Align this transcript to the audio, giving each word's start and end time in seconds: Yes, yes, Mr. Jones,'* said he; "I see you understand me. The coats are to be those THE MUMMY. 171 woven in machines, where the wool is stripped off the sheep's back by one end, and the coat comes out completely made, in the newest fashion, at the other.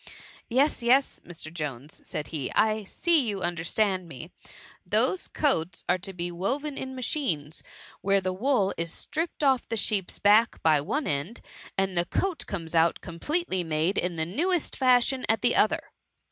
Yes, 0.49 0.81
yes, 0.81 1.21
Mr. 1.25 1.53
Jones,'* 1.53 2.01
said 2.07 2.27
he; 2.29 2.51
"I 2.55 2.85
see 2.85 3.21
you 3.21 3.41
understand 3.43 4.07
me. 4.09 4.31
The 4.83 5.29
coats 5.35 5.83
are 5.87 5.99
to 5.99 6.11
be 6.11 6.31
those 6.31 6.37
THE 6.39 6.41
MUMMY. 6.41 6.41
171 6.41 6.51
woven 6.55 6.89
in 6.89 6.95
machines, 6.95 7.63
where 8.01 8.19
the 8.19 8.33
wool 8.33 8.73
is 8.77 8.91
stripped 8.91 9.43
off 9.43 9.69
the 9.69 9.77
sheep's 9.77 10.17
back 10.17 10.59
by 10.63 10.81
one 10.81 11.05
end, 11.05 11.41
and 11.77 11.95
the 11.95 12.05
coat 12.05 12.47
comes 12.47 12.73
out 12.73 12.99
completely 13.01 13.63
made, 13.63 13.99
in 13.99 14.15
the 14.15 14.25
newest 14.25 14.75
fashion, 14.75 15.23
at 15.29 15.43
the 15.43 15.55
other. 15.55 15.83